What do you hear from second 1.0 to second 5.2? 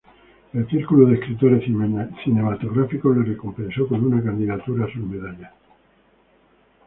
de Escritores Cinematográficos le recompensó con una candidatura a sus